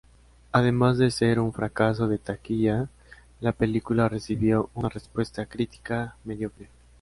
[0.51, 2.89] Además de ser un fracaso de taquilla,
[3.39, 6.69] la película recibió una respuesta crítica mediocre.